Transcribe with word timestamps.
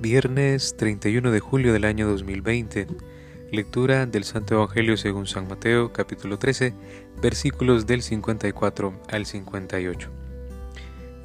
Viernes 0.00 0.76
31 0.76 1.32
de 1.32 1.40
julio 1.40 1.72
del 1.72 1.84
año 1.84 2.06
2020. 2.06 2.86
Lectura 3.50 4.06
del 4.06 4.22
Santo 4.22 4.54
Evangelio 4.54 4.96
según 4.96 5.26
San 5.26 5.48
Mateo, 5.48 5.92
capítulo 5.92 6.38
13, 6.38 6.72
versículos 7.20 7.84
del 7.84 8.02
54 8.02 9.02
al 9.08 9.26
58. 9.26 10.08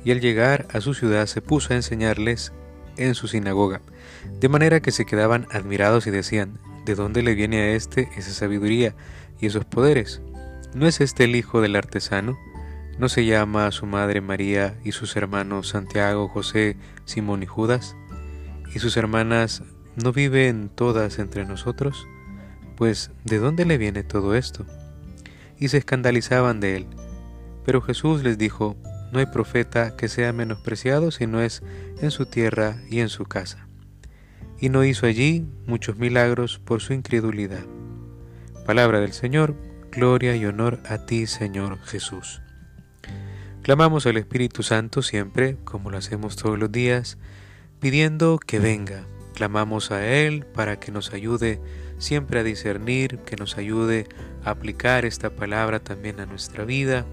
Y 0.04 0.12
al 0.12 0.22
llegar 0.22 0.66
a 0.74 0.82
su 0.82 0.96
ciudad 0.96 1.28
se 1.28 1.40
puso 1.40 1.72
a 1.72 1.76
enseñarles 1.76 2.52
en 2.98 3.14
su 3.14 3.28
sinagoga, 3.28 3.80
de 4.40 4.50
manera 4.50 4.80
que 4.80 4.92
se 4.92 5.06
quedaban 5.06 5.46
admirados 5.52 6.08
y 6.08 6.10
decían, 6.10 6.58
¿de 6.84 6.96
dónde 6.96 7.22
le 7.22 7.36
viene 7.36 7.62
a 7.62 7.76
éste 7.76 8.10
esa 8.18 8.32
sabiduría 8.32 8.96
y 9.40 9.46
esos 9.46 9.66
poderes? 9.66 10.20
¿No 10.74 10.88
es 10.88 11.00
este 11.00 11.26
el 11.26 11.36
hijo 11.36 11.62
del 11.62 11.76
artesano? 11.76 12.40
¿No 12.98 13.08
se 13.08 13.24
llama 13.24 13.68
a 13.68 13.72
su 13.72 13.86
madre 13.86 14.20
María 14.20 14.80
y 14.84 14.94
sus 14.94 15.16
hermanos 15.16 15.68
Santiago, 15.68 16.28
José, 16.28 16.76
Simón 17.06 17.44
y 17.44 17.46
Judas? 17.46 17.96
¿Y 18.74 18.80
sus 18.80 18.98
hermanas 18.98 19.64
no 19.96 20.12
viven 20.12 20.70
todas 20.74 21.20
entre 21.20 21.46
nosotros? 21.46 22.08
Pues, 22.76 23.12
¿de 23.24 23.38
dónde 23.38 23.66
le 23.66 23.78
viene 23.78 24.04
todo 24.04 24.36
esto? 24.36 24.66
Y 25.60 25.68
se 25.68 25.78
escandalizaban 25.78 26.60
de 26.60 26.78
él. 26.78 26.88
Pero 27.66 27.82
Jesús 27.82 28.24
les 28.24 28.38
dijo, 28.38 28.76
no 29.12 29.20
hay 29.20 29.28
profeta 29.28 29.96
que 29.96 30.10
sea 30.10 30.34
menospreciado 30.34 31.12
si 31.12 31.28
no 31.28 31.40
es 31.40 31.62
en 32.02 32.10
su 32.10 32.26
tierra 32.26 32.78
y 32.90 33.02
en 33.02 33.10
su 33.10 33.26
casa. 33.26 33.68
Y 34.60 34.70
no 34.70 34.84
hizo 34.84 35.06
allí 35.06 35.46
muchos 35.68 35.98
milagros 35.98 36.58
por 36.58 36.82
su 36.82 36.94
incredulidad. 36.94 37.66
Palabra 38.66 39.00
del 39.00 39.14
Señor, 39.14 39.56
gloria 39.92 40.36
y 40.36 40.46
honor 40.46 40.80
a 40.90 41.06
ti, 41.06 41.28
Señor 41.28 41.80
Jesús. 41.84 42.42
Clamamos 43.62 44.08
al 44.08 44.18
Espíritu 44.18 44.64
Santo 44.64 45.04
siempre, 45.04 45.58
como 45.64 45.92
lo 45.92 45.98
hacemos 45.98 46.36
todos 46.36 46.58
los 46.58 46.72
días, 46.72 47.20
pidiendo 47.84 48.40
que 48.40 48.60
venga. 48.60 49.04
Clamamos 49.34 49.92
a 49.92 50.08
Él 50.08 50.46
para 50.46 50.80
que 50.80 50.90
nos 50.90 51.12
ayude 51.12 51.60
siempre 51.98 52.40
a 52.40 52.44
discernir, 52.44 53.20
que 53.26 53.36
nos 53.36 53.58
ayude 53.58 54.08
a 54.46 54.52
aplicar 54.52 55.04
esta 55.04 55.32
palabra 55.32 55.82
también 55.82 56.22
a 56.22 56.26
nuestra 56.26 56.64
vida, 56.64 57.06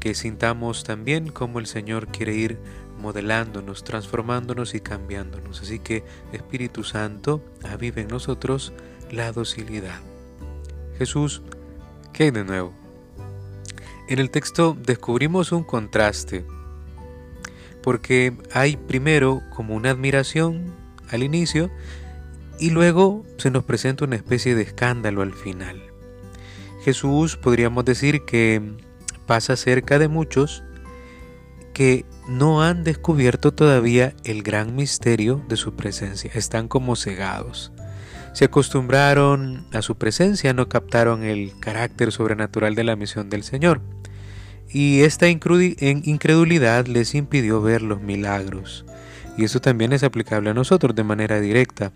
que 0.00 0.16
sintamos 0.16 0.82
también 0.82 1.28
como 1.28 1.60
el 1.60 1.66
Señor 1.66 2.08
quiere 2.08 2.34
ir 2.34 2.58
modelándonos, 3.00 3.84
transformándonos 3.84 4.74
y 4.74 4.80
cambiándonos. 4.80 5.62
Así 5.62 5.78
que 5.78 6.02
Espíritu 6.32 6.82
Santo, 6.82 7.40
avive 7.62 8.02
en 8.02 8.08
nosotros 8.08 8.72
la 9.12 9.30
docilidad. 9.30 10.00
Jesús, 10.98 11.42
¿qué 12.12 12.32
de 12.32 12.42
nuevo? 12.42 12.74
En 14.08 14.18
el 14.18 14.32
texto 14.32 14.76
descubrimos 14.84 15.52
un 15.52 15.62
contraste 15.62 16.44
porque 17.82 18.32
hay 18.52 18.76
primero 18.76 19.42
como 19.54 19.74
una 19.74 19.90
admiración 19.90 20.74
al 21.10 21.22
inicio 21.22 21.70
y 22.58 22.70
luego 22.70 23.24
se 23.36 23.50
nos 23.50 23.64
presenta 23.64 24.04
una 24.04 24.16
especie 24.16 24.54
de 24.54 24.62
escándalo 24.62 25.22
al 25.22 25.32
final. 25.32 25.82
Jesús 26.84 27.36
podríamos 27.36 27.84
decir 27.84 28.24
que 28.24 28.62
pasa 29.26 29.56
cerca 29.56 29.98
de 29.98 30.08
muchos 30.08 30.62
que 31.72 32.04
no 32.26 32.62
han 32.62 32.82
descubierto 32.82 33.52
todavía 33.52 34.14
el 34.24 34.42
gran 34.42 34.74
misterio 34.74 35.44
de 35.48 35.56
su 35.56 35.74
presencia, 35.74 36.30
están 36.34 36.66
como 36.66 36.96
cegados. 36.96 37.72
Se 38.32 38.46
acostumbraron 38.46 39.66
a 39.72 39.82
su 39.82 39.96
presencia, 39.96 40.52
no 40.52 40.68
captaron 40.68 41.22
el 41.22 41.52
carácter 41.60 42.12
sobrenatural 42.12 42.74
de 42.74 42.84
la 42.84 42.96
misión 42.96 43.30
del 43.30 43.42
Señor 43.42 43.80
y 44.70 45.00
esta 45.00 45.28
incredulidad 45.28 46.86
les 46.86 47.14
impidió 47.14 47.62
ver 47.62 47.82
los 47.82 48.00
milagros. 48.00 48.84
Y 49.36 49.44
eso 49.44 49.60
también 49.60 49.92
es 49.92 50.02
aplicable 50.02 50.50
a 50.50 50.54
nosotros 50.54 50.94
de 50.94 51.04
manera 51.04 51.40
directa. 51.40 51.92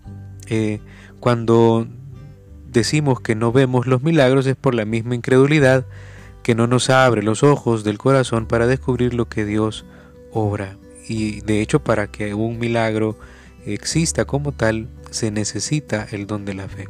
Eh, 0.47 0.80
cuando 1.20 1.86
decimos 2.69 3.20
que 3.20 3.35
no 3.35 3.52
vemos 3.52 3.86
los 3.86 4.02
milagros 4.02 4.47
es 4.47 4.57
por 4.57 4.74
la 4.74 4.85
misma 4.85 5.14
incredulidad 5.14 5.85
que 6.42 6.55
no 6.55 6.67
nos 6.67 6.91
abre 6.91 7.23
los 7.23 7.42
ojos 7.42 7.85
del 7.85 7.98
corazón 7.98 8.47
para 8.47 8.67
descubrir 8.67 9.14
lo 9.14 9.29
que 9.29 9.45
Dios 9.45 9.85
obra. 10.33 10.77
Y 11.08 11.41
de 11.42 11.61
hecho 11.61 11.83
para 11.83 12.07
que 12.07 12.35
un 12.35 12.58
milagro 12.58 13.18
exista 13.67 14.24
como 14.24 14.52
tal 14.52 14.89
se 15.11 15.30
necesita 15.30 16.07
el 16.11 16.27
don 16.27 16.45
de 16.45 16.55
la 16.55 16.68
fe. 16.68 16.89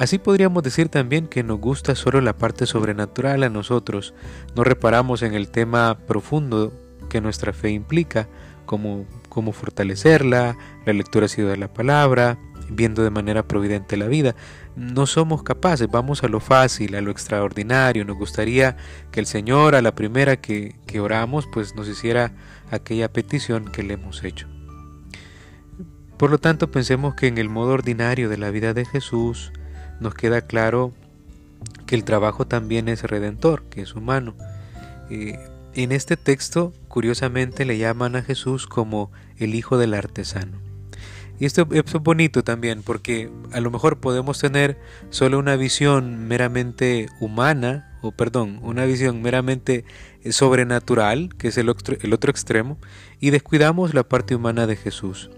Así 0.00 0.16
podríamos 0.16 0.62
decir 0.62 0.88
también 0.88 1.26
que 1.26 1.42
nos 1.42 1.60
gusta 1.60 1.94
solo 1.94 2.22
la 2.22 2.32
parte 2.32 2.64
sobrenatural 2.64 3.42
a 3.42 3.50
nosotros, 3.50 4.14
no 4.56 4.64
reparamos 4.64 5.20
en 5.20 5.34
el 5.34 5.50
tema 5.50 5.98
profundo 6.06 6.72
que 7.10 7.20
nuestra 7.20 7.52
fe 7.52 7.68
implica, 7.68 8.26
como 8.64 9.04
cómo 9.28 9.52
fortalecerla, 9.52 10.56
la 10.86 10.92
lectura 10.94 11.28
sido 11.28 11.50
de 11.50 11.58
la 11.58 11.68
palabra, 11.68 12.38
viendo 12.70 13.04
de 13.04 13.10
manera 13.10 13.46
providente 13.46 13.98
la 13.98 14.06
vida. 14.06 14.34
No 14.74 15.06
somos 15.06 15.42
capaces, 15.42 15.86
vamos 15.86 16.24
a 16.24 16.28
lo 16.28 16.40
fácil, 16.40 16.94
a 16.94 17.02
lo 17.02 17.10
extraordinario. 17.10 18.06
Nos 18.06 18.16
gustaría 18.16 18.78
que 19.10 19.20
el 19.20 19.26
Señor 19.26 19.74
a 19.74 19.82
la 19.82 19.94
primera 19.94 20.40
que, 20.40 20.76
que 20.86 21.00
oramos 21.00 21.46
pues 21.52 21.74
nos 21.74 21.86
hiciera 21.88 22.32
aquella 22.70 23.12
petición 23.12 23.66
que 23.70 23.82
le 23.82 23.94
hemos 23.94 24.24
hecho. 24.24 24.48
Por 26.16 26.30
lo 26.30 26.38
tanto, 26.38 26.70
pensemos 26.70 27.14
que 27.16 27.26
en 27.26 27.36
el 27.36 27.50
modo 27.50 27.72
ordinario 27.72 28.30
de 28.30 28.38
la 28.38 28.50
vida 28.50 28.72
de 28.72 28.86
Jesús, 28.86 29.52
nos 30.00 30.14
queda 30.14 30.42
claro 30.42 30.92
que 31.86 31.94
el 31.94 32.04
trabajo 32.04 32.46
también 32.46 32.88
es 32.88 33.02
redentor, 33.02 33.62
que 33.64 33.82
es 33.82 33.94
humano. 33.94 34.34
Eh, 35.10 35.38
en 35.74 35.92
este 35.92 36.16
texto, 36.16 36.72
curiosamente, 36.88 37.64
le 37.64 37.78
llaman 37.78 38.16
a 38.16 38.22
Jesús 38.22 38.66
como 38.66 39.10
el 39.38 39.54
hijo 39.54 39.78
del 39.78 39.94
artesano. 39.94 40.58
Y 41.38 41.46
esto 41.46 41.66
es 41.70 41.92
bonito 41.94 42.44
también, 42.44 42.82
porque 42.82 43.30
a 43.52 43.60
lo 43.60 43.70
mejor 43.70 43.98
podemos 43.98 44.38
tener 44.38 44.78
solo 45.08 45.38
una 45.38 45.56
visión 45.56 46.28
meramente 46.28 47.08
humana, 47.18 47.98
o 48.02 48.12
perdón, 48.12 48.60
una 48.62 48.84
visión 48.84 49.22
meramente 49.22 49.84
sobrenatural, 50.28 51.30
que 51.38 51.48
es 51.48 51.56
el 51.56 51.70
otro, 51.70 51.96
el 52.02 52.12
otro 52.12 52.30
extremo, 52.30 52.76
y 53.20 53.30
descuidamos 53.30 53.94
la 53.94 54.04
parte 54.04 54.34
humana 54.34 54.66
de 54.66 54.76
Jesús. 54.76 55.30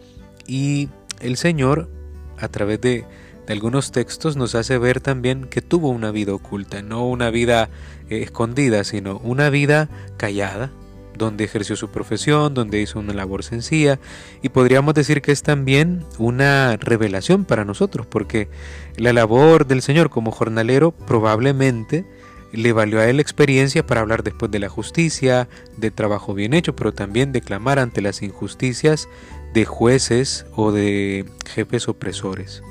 Y 0.46 0.88
el 1.20 1.36
Señor, 1.36 1.88
a 2.36 2.48
través 2.48 2.80
de, 2.80 3.04
de 3.46 3.52
algunos 3.52 3.92
textos 3.92 4.36
nos 4.36 4.54
hace 4.54 4.78
ver 4.78 5.00
también 5.00 5.44
que 5.44 5.62
tuvo 5.62 5.88
una 5.88 6.10
vida 6.10 6.32
oculta, 6.34 6.82
no 6.82 7.06
una 7.06 7.30
vida 7.30 7.68
eh, 8.08 8.22
escondida, 8.22 8.84
sino 8.84 9.18
una 9.18 9.50
vida 9.50 9.88
callada, 10.16 10.70
donde 11.16 11.44
ejerció 11.44 11.76
su 11.76 11.90
profesión, 11.90 12.54
donde 12.54 12.80
hizo 12.80 12.98
una 12.98 13.12
labor 13.12 13.42
sencilla, 13.42 13.98
y 14.42 14.48
podríamos 14.48 14.94
decir 14.94 15.22
que 15.22 15.32
es 15.32 15.42
también 15.42 16.04
una 16.18 16.76
revelación 16.76 17.44
para 17.44 17.64
nosotros, 17.64 18.06
porque 18.06 18.48
la 18.96 19.12
labor 19.12 19.66
del 19.66 19.82
Señor 19.82 20.10
como 20.10 20.30
jornalero 20.30 20.92
probablemente 20.92 22.06
le 22.52 22.72
valió 22.72 23.00
a 23.00 23.08
él 23.08 23.18
experiencia 23.18 23.86
para 23.86 24.02
hablar 24.02 24.22
después 24.22 24.50
de 24.50 24.58
la 24.58 24.68
justicia, 24.68 25.48
de 25.76 25.90
trabajo 25.90 26.34
bien 26.34 26.54
hecho, 26.54 26.76
pero 26.76 26.92
también 26.92 27.32
de 27.32 27.40
clamar 27.40 27.78
ante 27.78 28.02
las 28.02 28.22
injusticias 28.22 29.08
de 29.54 29.64
jueces 29.64 30.46
o 30.54 30.70
de 30.70 31.24
jefes 31.46 31.88
opresores. 31.88 32.62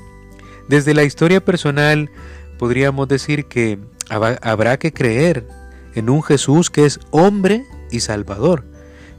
Desde 0.68 0.94
la 0.94 1.04
historia 1.04 1.44
personal 1.44 2.10
podríamos 2.58 3.08
decir 3.08 3.46
que 3.46 3.78
habrá 4.08 4.78
que 4.78 4.92
creer 4.92 5.46
en 5.94 6.10
un 6.10 6.22
Jesús 6.22 6.70
que 6.70 6.84
es 6.84 7.00
hombre 7.10 7.64
y 7.90 8.00
salvador, 8.00 8.64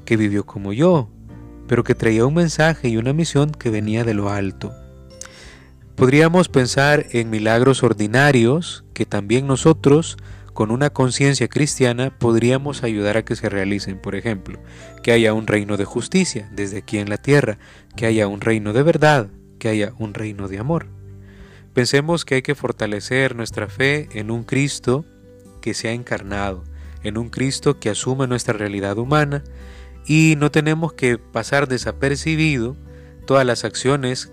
que 0.06 0.18
vivió 0.18 0.46
como 0.46 0.74
yo, 0.74 1.10
pero 1.68 1.84
que 1.84 1.96
traía 1.96 2.26
un 2.26 2.34
mensaje 2.34 2.90
y 2.90 2.98
una 2.98 3.14
misión 3.14 3.52
que 3.52 3.70
venía 3.70 4.04
de 4.04 4.14
lo 4.14 4.30
alto. 4.30 4.74
Podríamos 5.96 6.50
pensar 6.50 7.06
en 7.12 7.30
milagros 7.30 7.84
ordinarios 7.84 8.84
que 8.94 9.06
también 9.06 9.46
nosotros, 9.46 10.18
con 10.54 10.72
una 10.72 10.90
conciencia 10.90 11.48
cristiana, 11.48 12.18
podríamos 12.18 12.84
ayudar 12.84 13.18
a 13.18 13.26
que 13.26 13.36
se 13.36 13.48
realicen. 13.48 14.00
Por 14.00 14.16
ejemplo, 14.16 14.60
que 15.04 15.12
haya 15.12 15.34
un 15.34 15.48
reino 15.48 15.78
de 15.78 15.86
justicia 15.86 16.50
desde 16.52 16.80
aquí 16.80 16.98
en 16.98 17.10
la 17.10 17.18
tierra, 17.18 17.60
que 17.96 18.08
haya 18.08 18.28
un 18.28 18.42
reino 18.42 18.74
de 18.74 18.84
verdad, 18.84 19.30
que 19.60 19.70
haya 19.70 19.94
un 20.00 20.14
reino 20.16 20.48
de 20.48 20.60
amor. 20.60 20.88
Pensemos 21.74 22.24
que 22.24 22.36
hay 22.36 22.42
que 22.44 22.56
fortalecer 22.56 23.36
nuestra 23.36 23.68
fe 23.68 24.08
en 24.14 24.30
un 24.30 24.44
Cristo 24.44 25.06
que 25.62 25.74
se 25.74 25.88
ha 25.88 25.94
encarnado, 25.94 26.64
en 27.04 27.18
un 27.18 27.30
Cristo 27.30 27.80
que 27.80 27.90
asume 27.90 28.28
nuestra 28.28 28.54
realidad 28.54 28.98
humana 28.98 29.44
y 30.06 30.36
no 30.38 30.52
tenemos 30.52 30.94
que 30.94 31.18
pasar 31.18 31.68
desapercibido 31.68 32.76
todas 33.26 33.46
las 33.46 33.64
acciones 33.64 34.32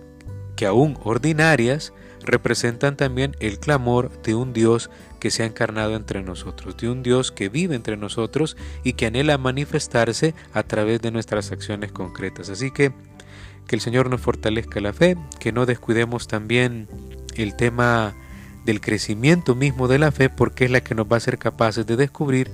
que 0.54 0.66
aún 0.66 0.98
ordinarias 1.02 1.94
representan 2.22 2.98
también 2.98 3.34
el 3.40 3.58
clamor 3.58 4.10
de 4.22 4.34
un 4.34 4.52
Dios 4.52 4.90
que 5.18 5.30
se 5.30 5.42
ha 5.42 5.46
encarnado 5.46 5.96
entre 5.96 6.22
nosotros, 6.22 6.76
de 6.76 6.90
un 6.90 7.02
Dios 7.02 7.32
que 7.32 7.48
vive 7.48 7.74
entre 7.74 7.96
nosotros 7.96 8.58
y 8.84 8.92
que 8.92 9.06
anhela 9.06 9.38
manifestarse 9.38 10.34
a 10.52 10.62
través 10.62 11.00
de 11.00 11.10
nuestras 11.10 11.52
acciones 11.52 11.92
concretas. 11.92 12.50
Así 12.50 12.70
que 12.70 12.92
que 13.70 13.76
el 13.76 13.80
Señor 13.80 14.10
nos 14.10 14.20
fortalezca 14.20 14.80
la 14.80 14.92
fe, 14.92 15.16
que 15.38 15.52
no 15.52 15.64
descuidemos 15.64 16.26
también 16.26 16.88
el 17.42 17.56
tema 17.56 18.14
del 18.64 18.80
crecimiento 18.80 19.54
mismo 19.54 19.88
de 19.88 19.98
la 19.98 20.12
fe 20.12 20.28
porque 20.30 20.66
es 20.66 20.70
la 20.70 20.82
que 20.82 20.94
nos 20.94 21.06
va 21.06 21.14
a 21.14 21.16
hacer 21.18 21.38
capaces 21.38 21.86
de 21.86 21.96
descubrir 21.96 22.50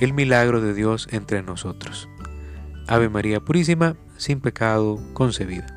el 0.00 0.12
milagro 0.12 0.60
de 0.60 0.74
Dios 0.74 1.08
entre 1.10 1.42
nosotros. 1.42 2.08
Ave 2.86 3.08
María 3.08 3.40
Purísima, 3.40 3.96
sin 4.16 4.40
pecado 4.40 5.00
concebida. 5.12 5.75